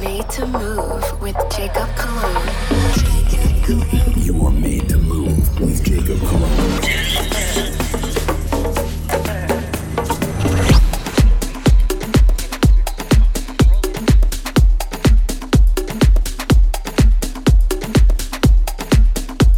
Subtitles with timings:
[0.00, 2.48] made to move with Jacob Colon.
[4.16, 6.82] You are made to move with Jacob Colon.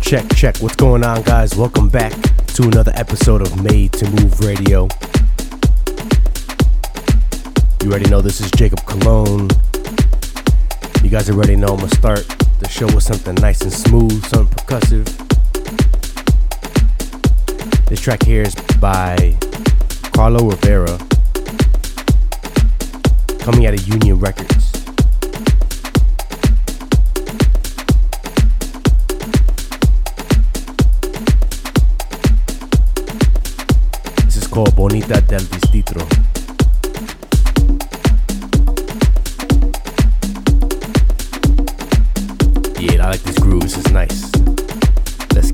[0.01, 0.57] Check, check.
[0.59, 1.55] What's going on, guys?
[1.55, 2.13] Welcome back
[2.55, 4.89] to another episode of Made to Move Radio.
[7.83, 9.49] You already know this is Jacob Colon.
[11.11, 12.25] You guys already know I'm gonna start
[12.61, 15.07] the show with something nice and smooth, something percussive.
[17.87, 19.37] This track here is by
[20.13, 20.97] Carlo Rivera,
[23.41, 24.71] coming out of Union Records.
[34.27, 36.30] This is called Bonita del Distrito.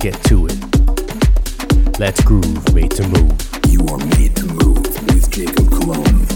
[0.07, 1.99] Get to it.
[1.99, 3.35] Let's groove, made to move.
[3.67, 6.36] You are made to move with Jacob Colon.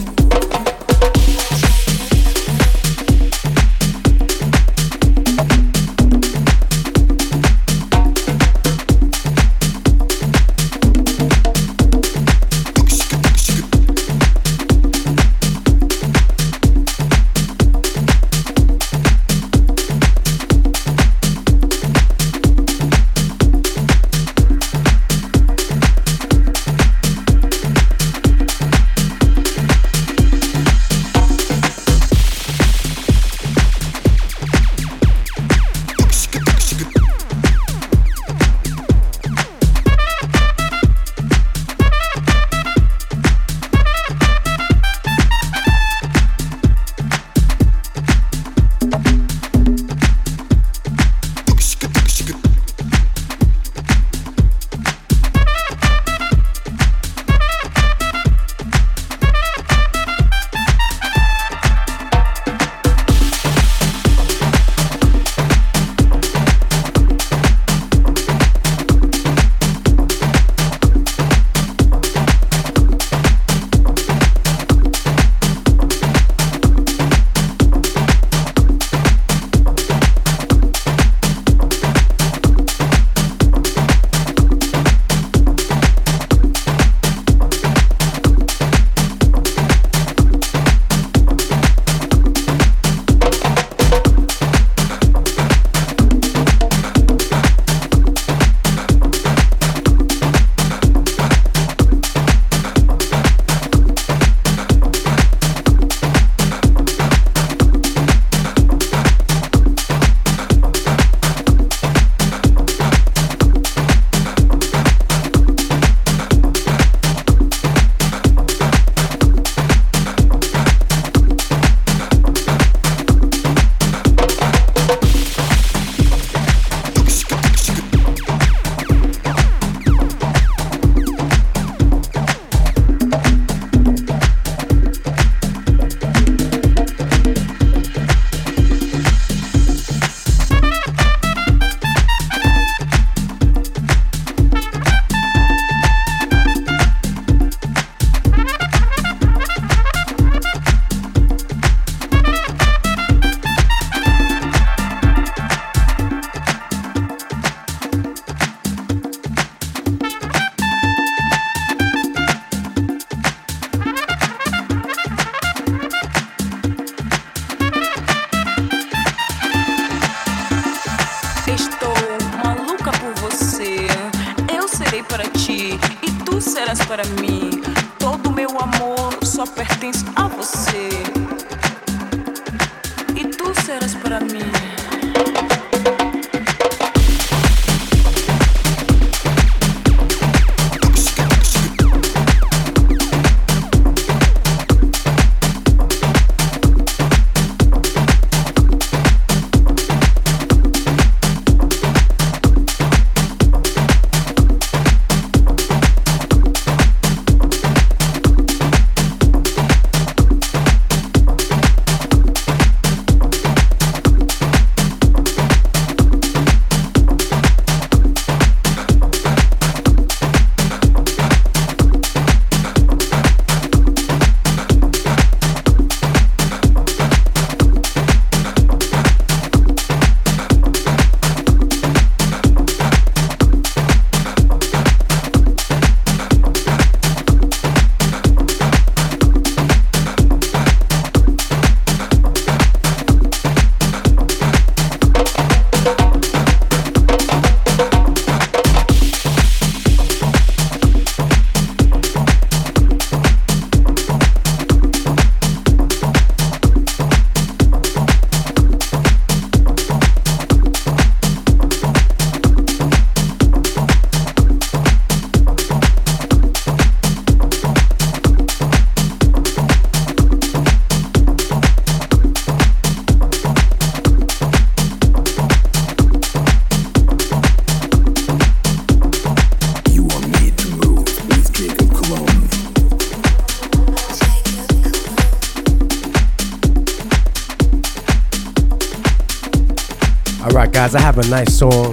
[291.17, 291.93] Have a nice song.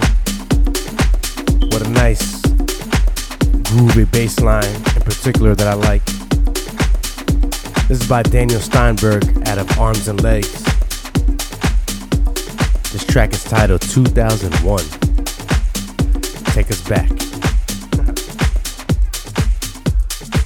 [1.72, 2.40] What a nice
[3.64, 6.06] groovy bass line in particular that I like.
[7.88, 10.64] This is by Daniel Steinberg out of Arms and Legs.
[12.92, 14.84] This track is titled 2001.
[16.54, 17.10] Take us back.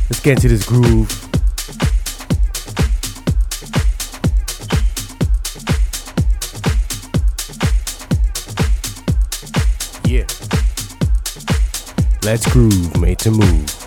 [0.09, 1.20] Let's get into this groove.
[12.31, 13.80] Let's groove, made to move.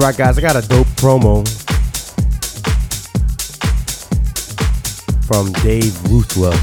[0.00, 1.46] Alright, guys, I got a dope promo
[5.26, 6.56] from Dave Ruthwell.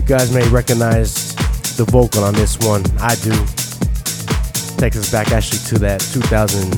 [0.00, 1.36] You guys may recognize
[1.76, 2.82] the vocal on this one.
[2.98, 3.30] I do.
[4.76, 6.72] Takes us back actually to that 2000,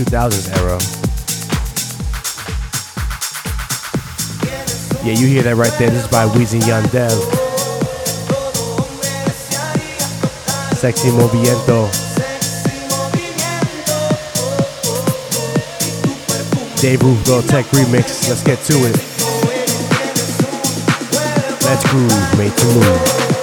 [0.00, 0.80] 2000s era.
[5.06, 5.90] Yeah, you hear that right there.
[5.90, 7.20] This is by Wisin Yandel.
[10.74, 12.09] Sexy Movimiento.
[16.80, 18.26] Dave Roof Tech remix.
[18.30, 18.96] Let's get to it.
[21.62, 23.39] Let's groove, made to move.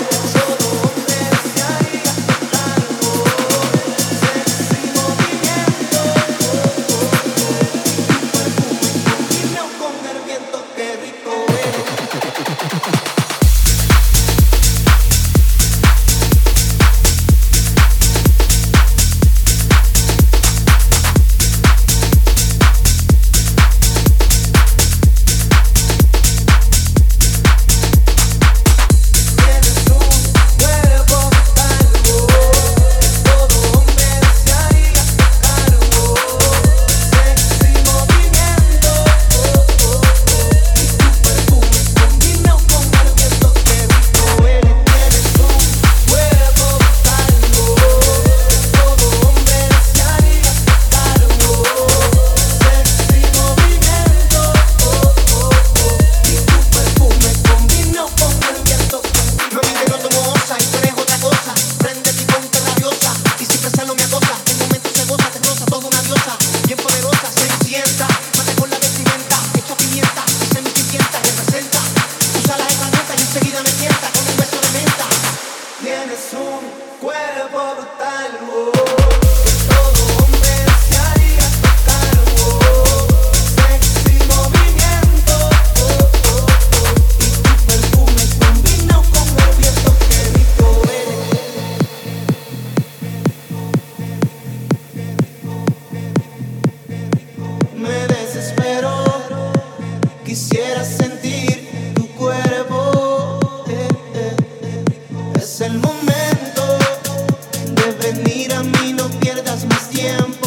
[107.91, 110.46] venir a mí, no pierdas más tiempo.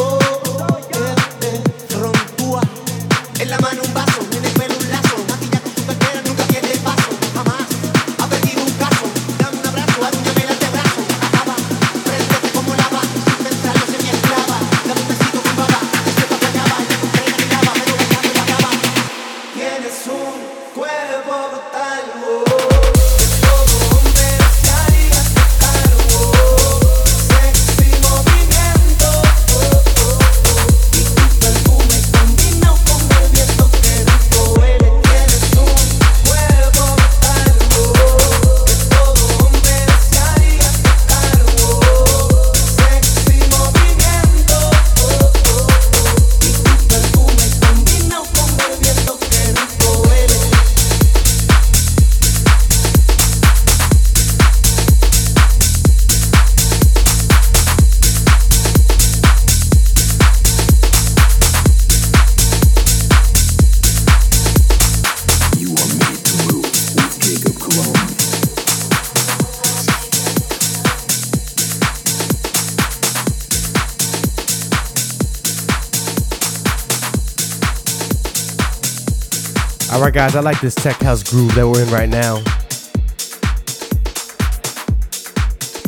[80.10, 82.38] Alright, guys, I like this tech house groove that we're in right now.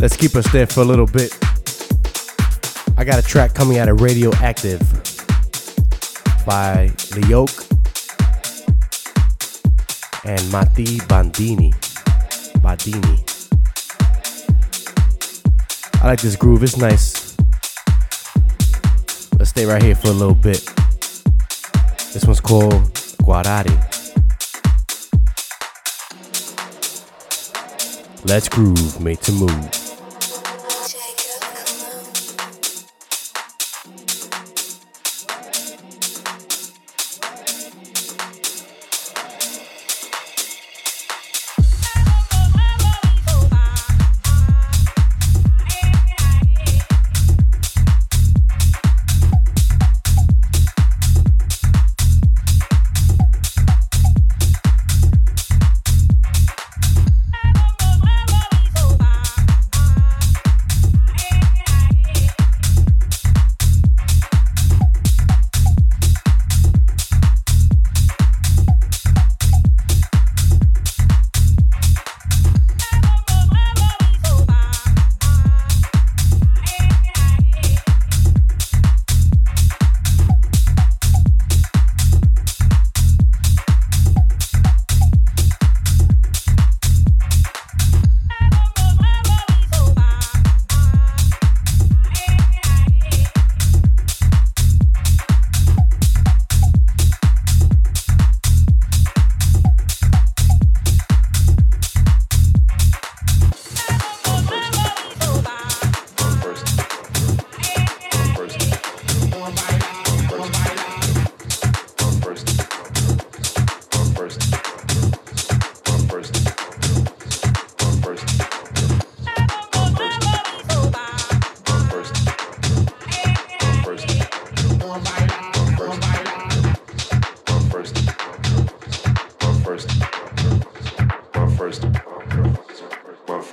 [0.00, 1.36] Let's keep us there for a little bit.
[2.96, 4.78] I got a track coming out of Radioactive
[6.46, 7.66] by Leoke
[10.24, 11.72] and Mati Bandini.
[12.62, 13.24] Bandini.
[16.00, 17.36] I like this groove, it's nice.
[19.36, 20.64] Let's stay right here for a little bit.
[22.12, 22.72] This one's called
[23.24, 23.91] Guarari.
[28.24, 29.81] Let's groove, made to move.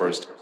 [0.10, 0.39] first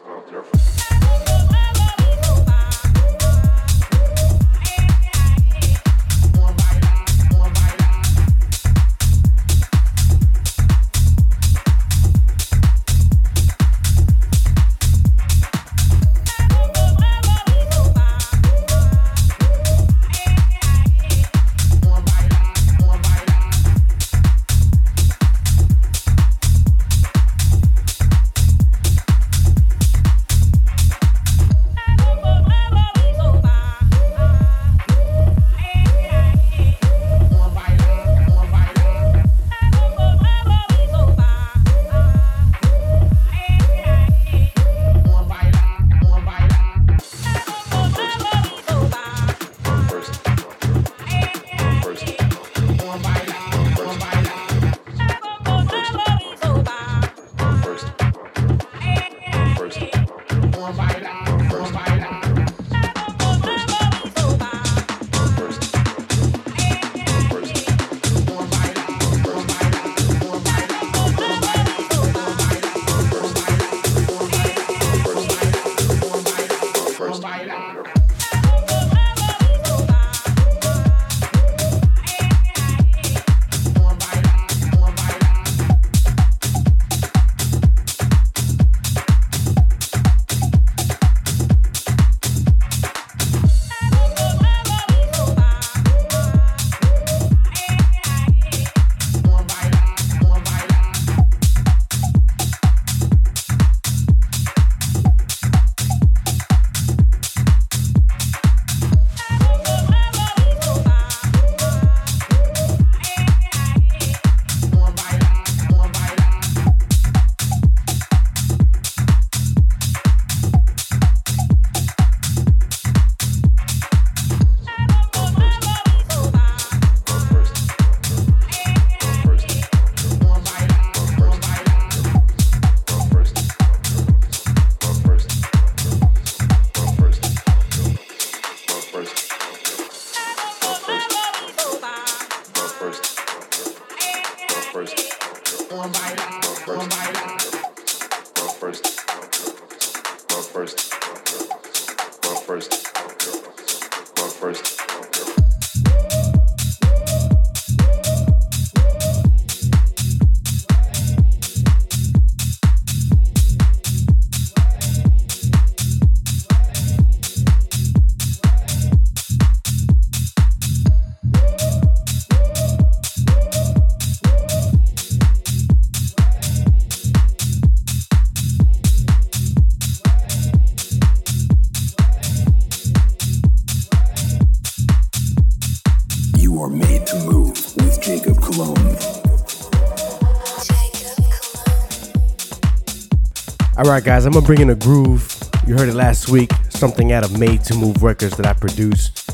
[193.88, 195.34] Alright, guys, I'm gonna bring in a groove.
[195.66, 199.32] You heard it last week, something out of Made to Move Records that I produced.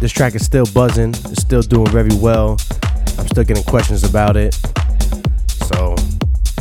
[0.00, 2.56] This track is still buzzing, it's still doing very well.
[3.18, 4.54] I'm still getting questions about it.
[5.66, 5.96] So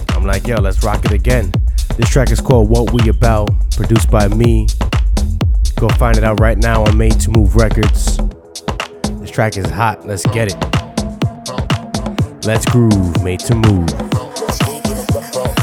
[0.10, 1.52] I'm like, yo, let's rock it again.
[1.98, 4.66] This track is called What We About, produced by me.
[5.76, 8.18] Go find it out right now on Made to Move Records.
[9.20, 10.58] This track is hot, let's get it.
[12.44, 15.61] Let's groove, Made to Move.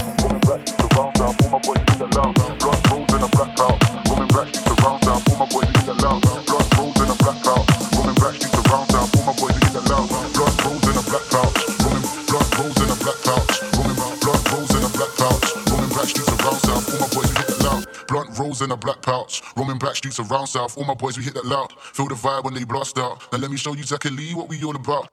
[19.29, 19.43] Black pouch.
[19.57, 20.77] Roaming back streets around south.
[20.77, 21.73] All my boys, we hit that loud.
[21.81, 23.21] Feel the vibe when they blast out.
[23.33, 25.09] Now let me show you exactly what we all about.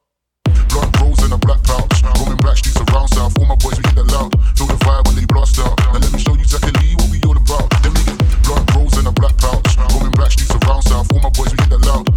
[0.69, 2.03] Blunt rolls in a black pouch.
[2.19, 3.37] Roaming back streets around south.
[3.39, 4.31] All my boys, we hit that loud.
[4.57, 5.77] Feel the vibe when they blast out.
[5.79, 7.69] Now let me show you exactly what we all about.
[7.83, 9.77] Then we get blunt rolls in a black pouch.
[9.93, 11.11] Roaming back streets around south.
[11.11, 12.14] All my boys, we hit that loud.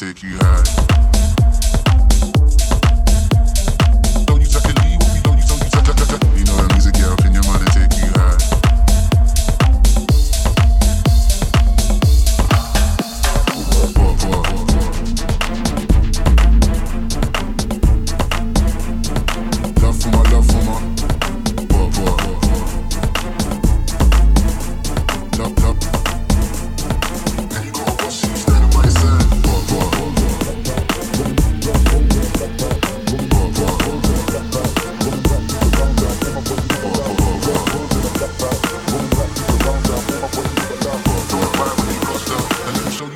[0.00, 0.49] Take you high.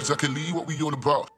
[0.04, 1.30] And exactly what we all about.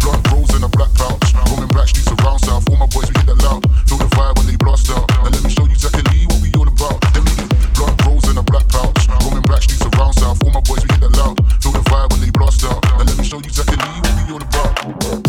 [0.00, 1.32] Blunt rolls in a black pouch.
[1.48, 2.68] Roaming back streets around south.
[2.68, 3.64] All my boys, we hit that loud.
[3.88, 5.08] Feel the vibe when they blast out.
[5.08, 7.00] Now let me show you exactly what we all about.
[7.00, 7.24] Get
[7.72, 9.08] blunt rolls in a black pouch.
[9.24, 10.36] Roaming back streets around south.
[10.44, 11.40] All my boys, we hit that loud.
[11.62, 12.84] Feel the vibe when they blast out.
[12.84, 15.23] Now let me show you exactly what we all about.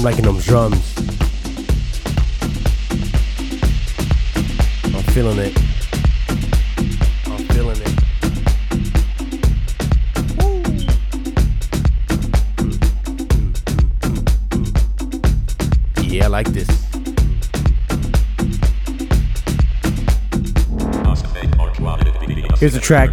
[0.00, 0.96] I'm liking them drums.
[4.94, 5.54] I'm feeling it.
[7.26, 7.92] I'm feeling it.
[16.10, 16.66] Yeah, I like this.
[22.58, 23.10] Here's a track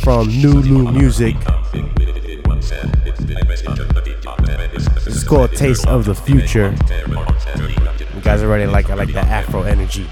[0.00, 1.36] from New Lu Music.
[5.30, 6.74] Called Taste of the Future.
[8.16, 10.04] You guys already like I like that Afro energy.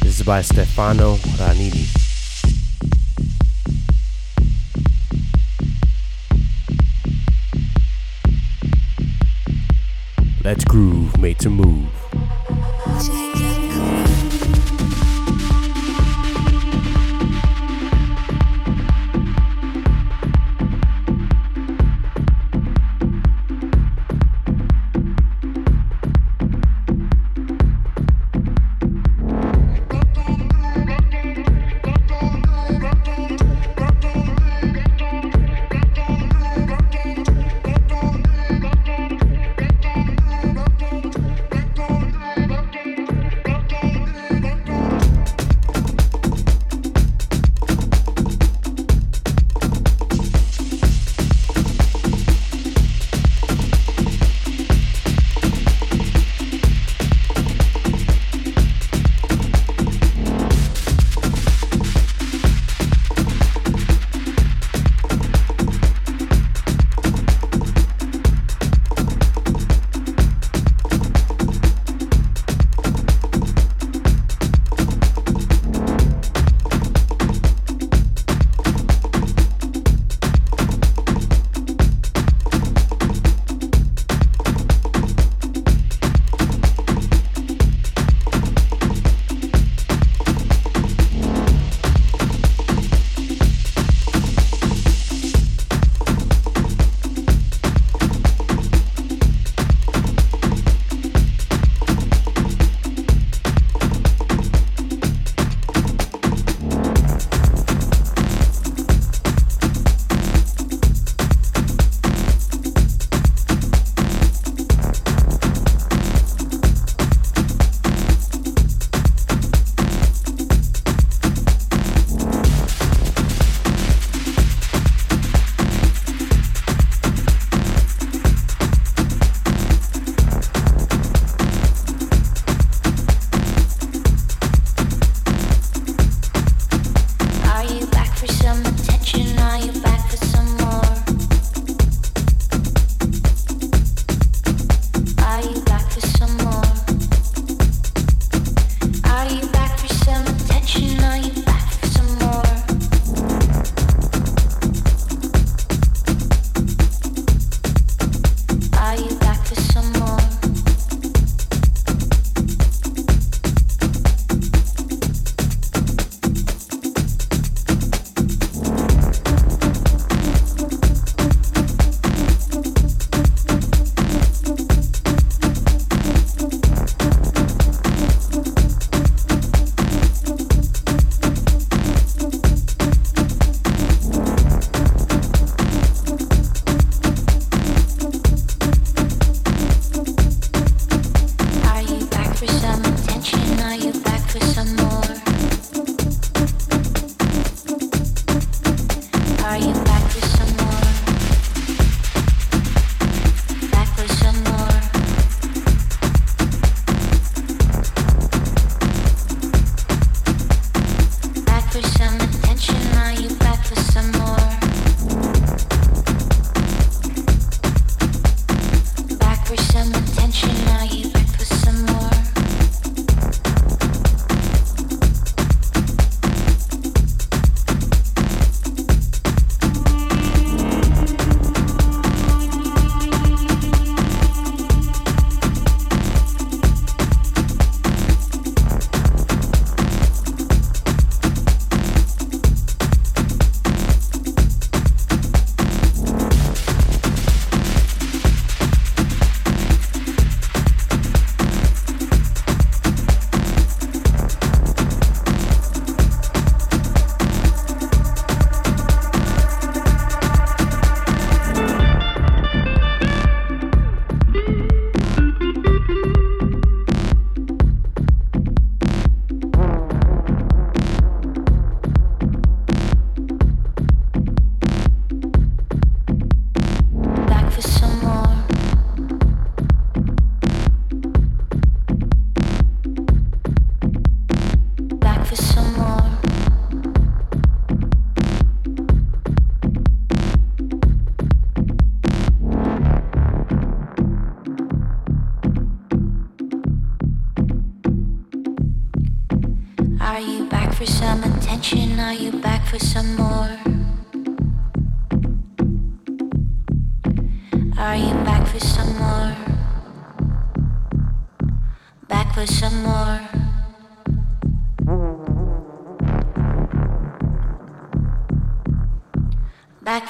[0.00, 1.90] This is by Stefano Ranini.
[10.44, 11.90] Let's groove, made to move.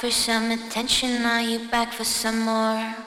[0.05, 3.04] For some attention, are you back for some more?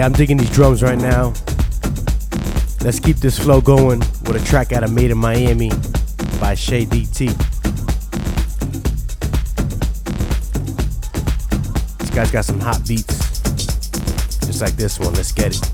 [0.00, 1.34] Yeah, I'm digging these drums right now.
[2.80, 5.68] Let's keep this flow going with a track out of Made in Miami
[6.40, 7.28] by Shay DT.
[11.98, 13.40] This guy's got some hot beats,
[14.46, 15.12] just like this one.
[15.12, 15.69] Let's get it.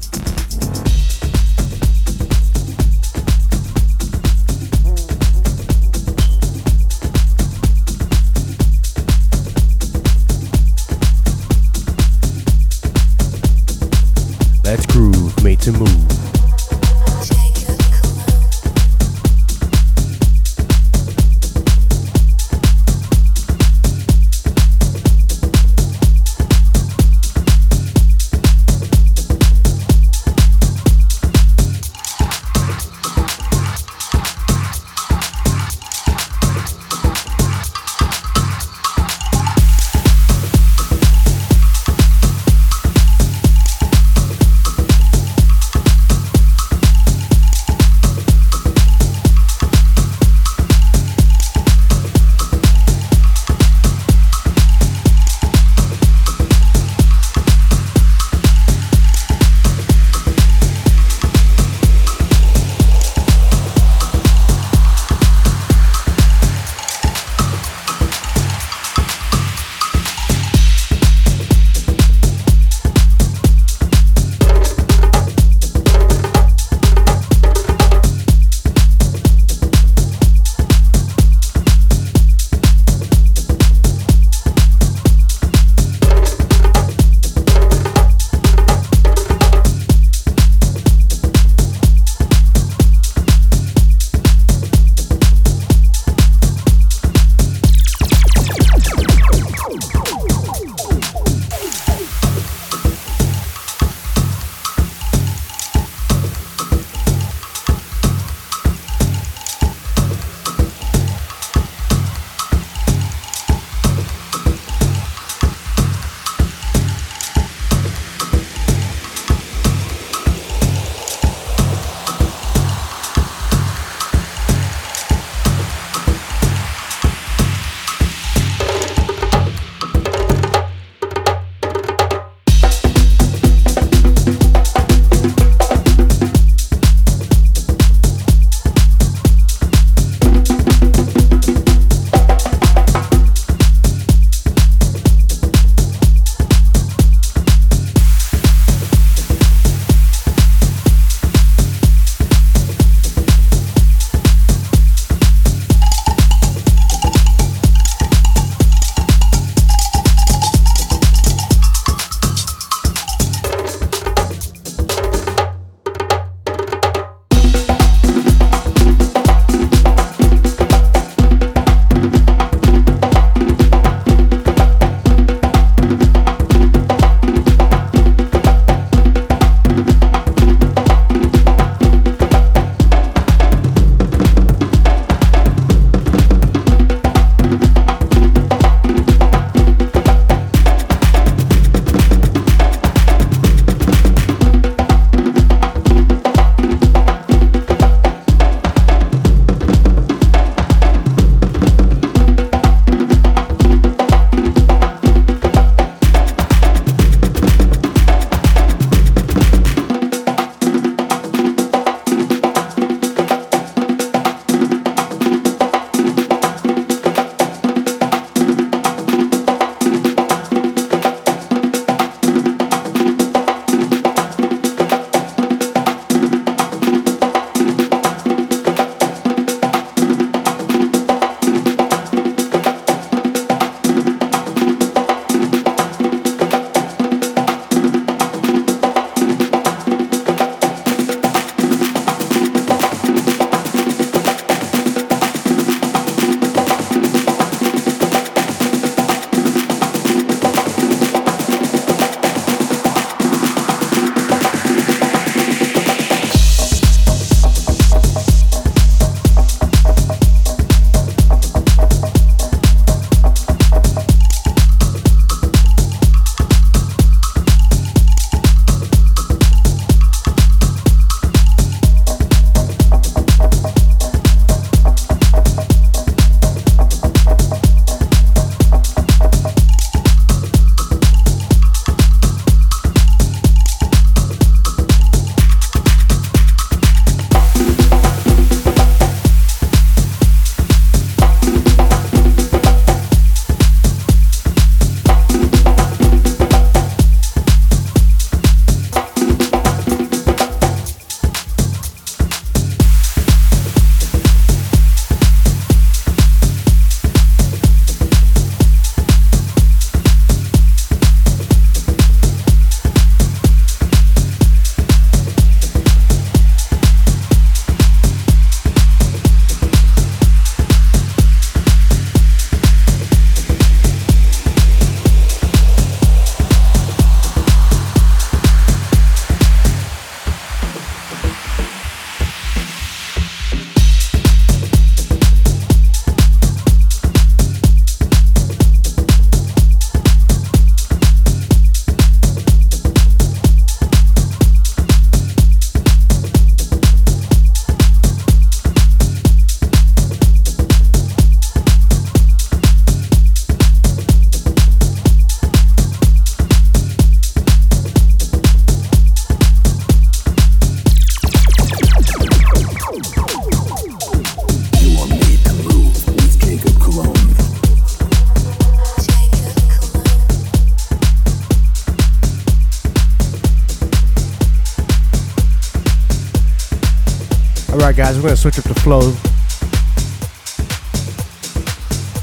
[378.27, 379.15] Gonna switch up the flow.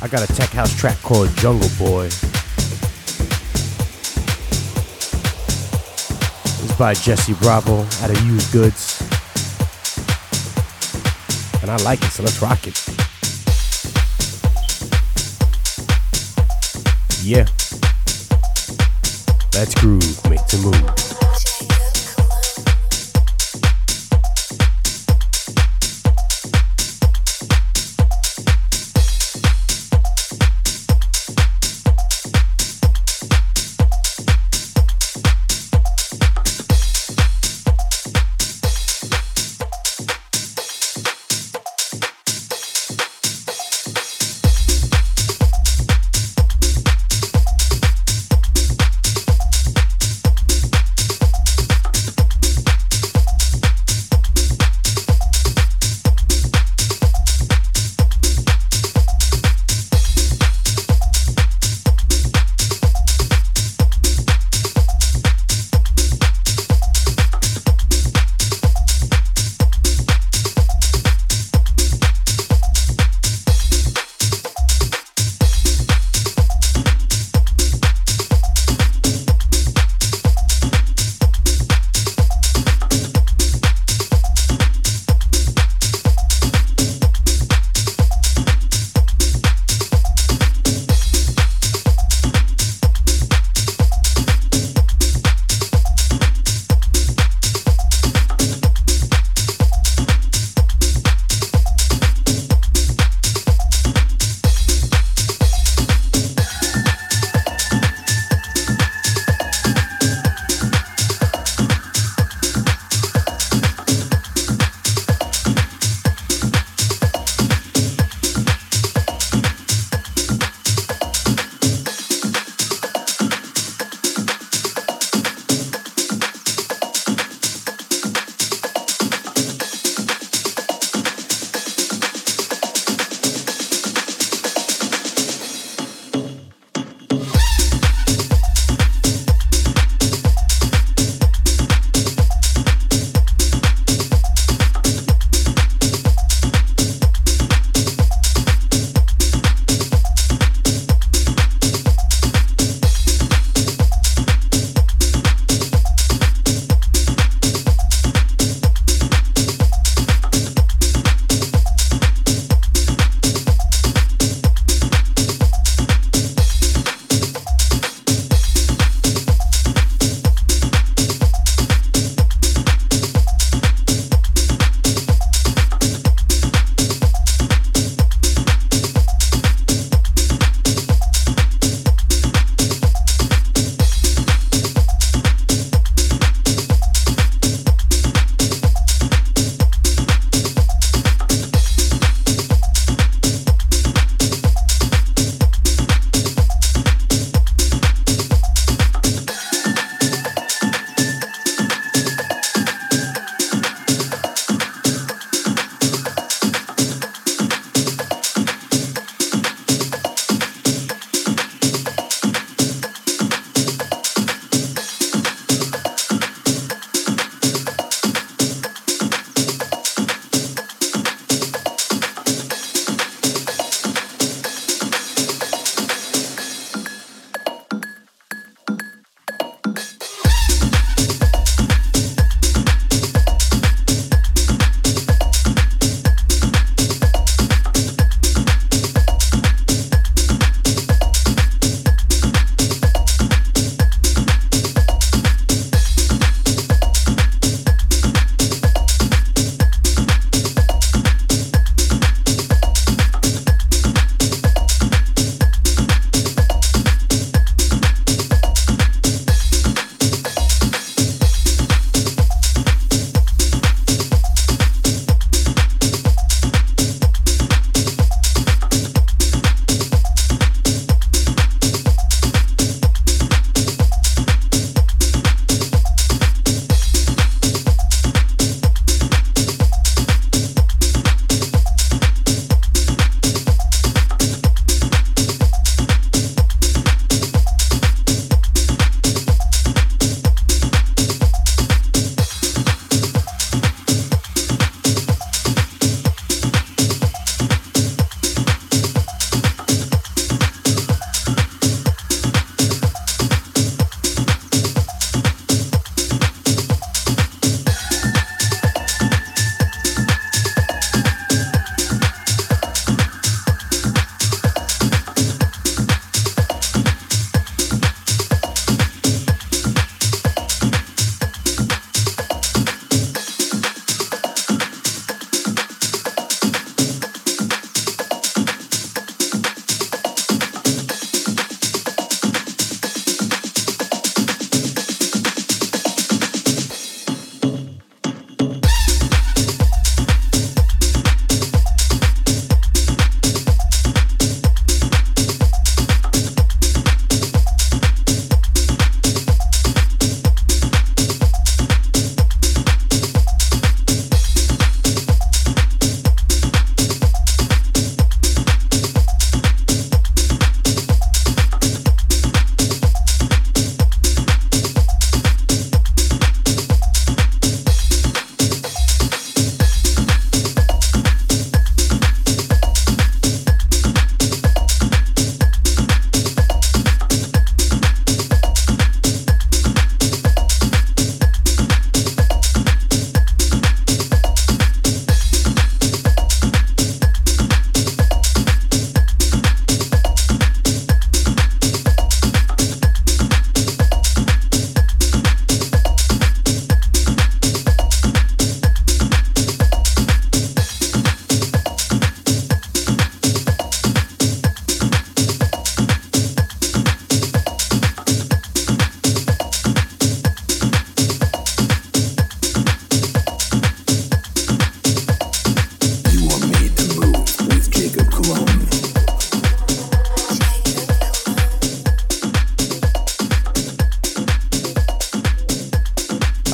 [0.01, 2.07] I got a tech house track called Jungle Boy.
[6.57, 9.01] It's by Jesse Bravo out of Used Goods.
[11.61, 12.75] And I like it, so let's rock it.
[17.23, 17.47] Yeah.
[19.53, 21.12] Let's groove, make the move.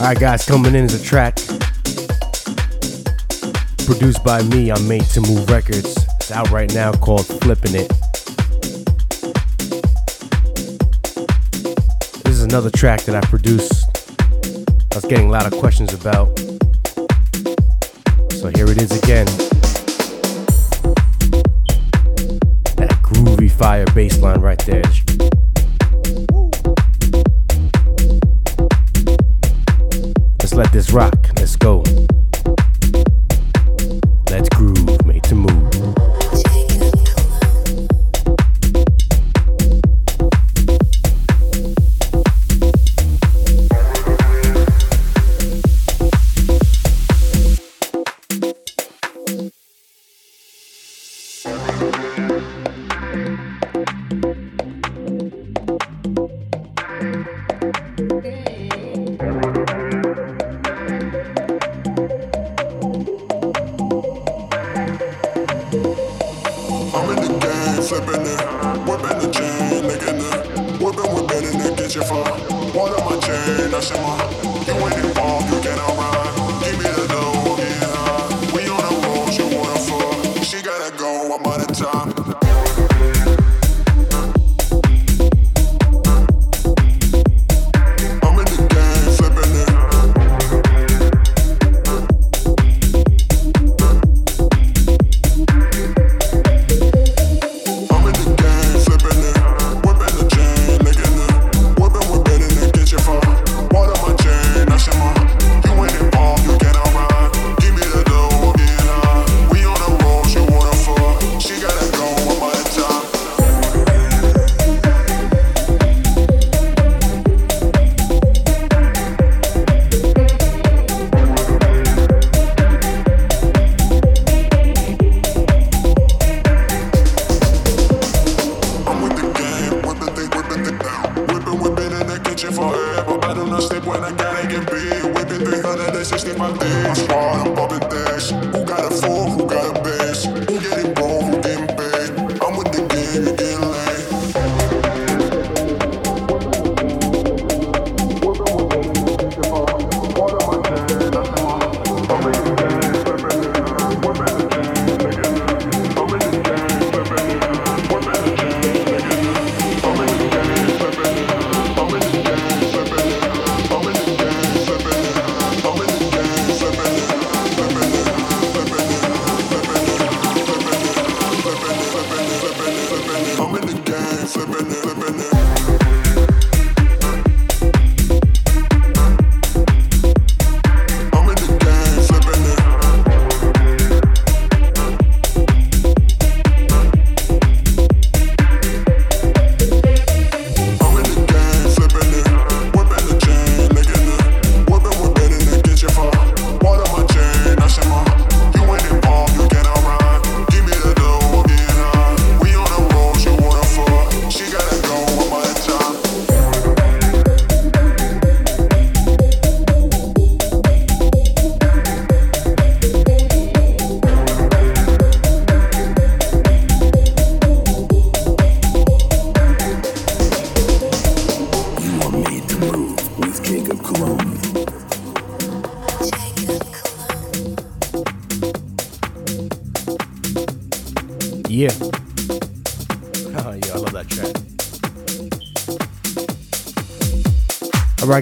[0.10, 1.36] Alright, guys, coming in is a track
[3.86, 5.96] produced by me on Made to Move Records.
[6.16, 7.90] It's out right now called Flipping It.
[12.24, 13.86] This is another track that I produced.
[14.92, 16.36] I was getting a lot of questions about.
[18.32, 19.28] So here it is again.
[22.78, 24.82] That groovy fire bass line right there.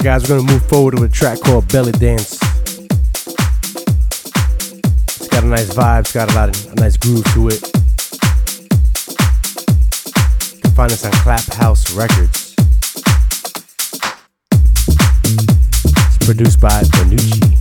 [0.08, 2.40] guys, we're gonna move forward with a track called Belly Dance.
[5.18, 7.62] It's got a nice vibe, it's got a lot of a nice groove to it.
[10.54, 12.56] You can find us on Clap House Records.
[16.06, 17.57] It's produced by Benucci.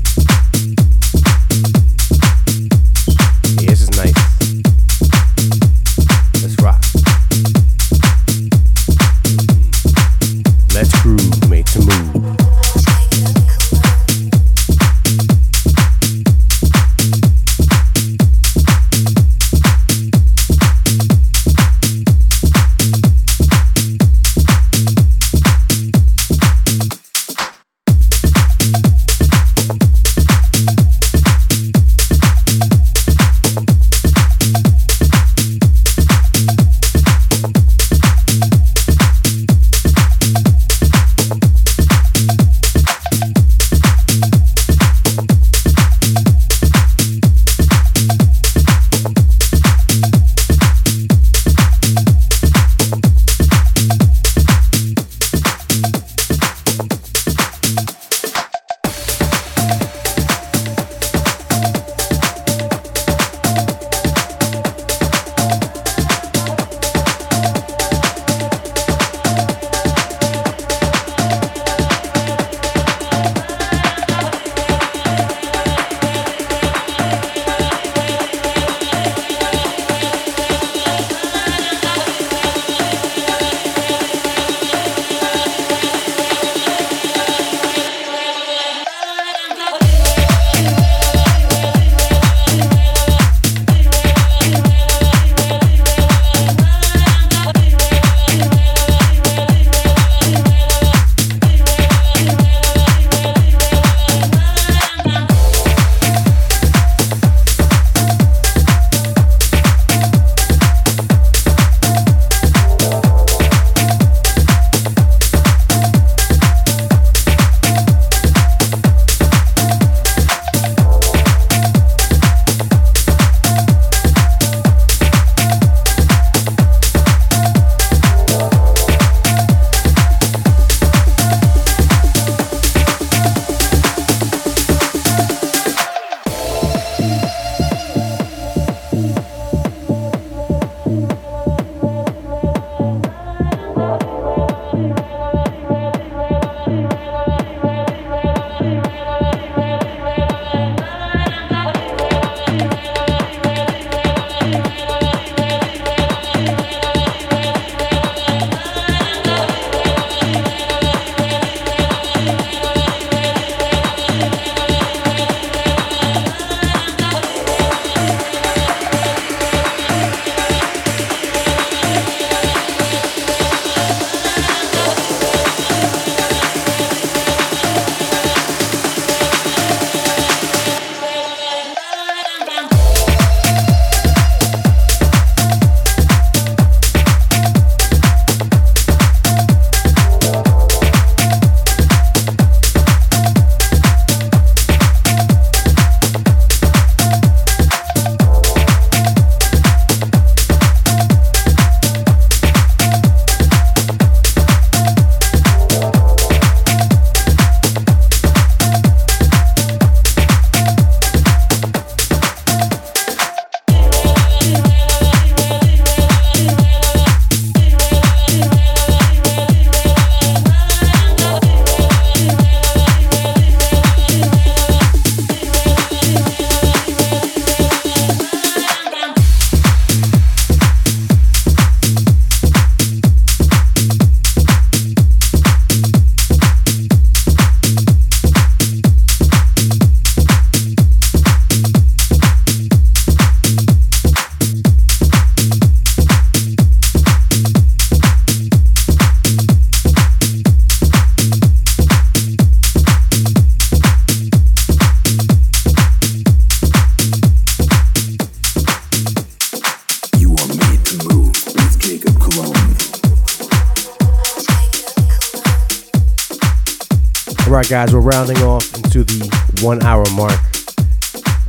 [267.66, 270.38] Alright, guys, we're rounding off into the one hour mark.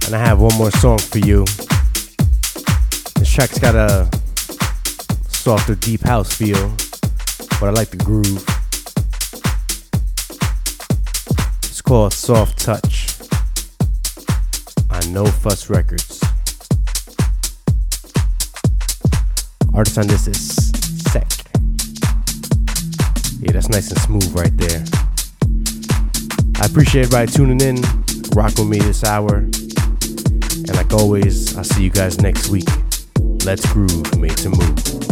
[0.07, 1.45] And I have one more song for you.
[3.20, 4.09] This track's got a
[5.28, 6.74] softer, deep house feel,
[7.59, 8.43] but I like the groove.
[11.65, 13.13] It's called Soft Touch
[14.89, 16.20] on No Fuss Records.
[19.72, 20.72] Artist on this is
[21.11, 21.30] Sec.
[23.39, 24.84] Yeah, that's nice and smooth right there.
[26.60, 27.82] I appreciate everybody tuning in,
[28.36, 29.36] rock with me this hour.
[29.38, 32.68] And like always, I'll see you guys next week.
[33.45, 35.07] Let's groove, made to move.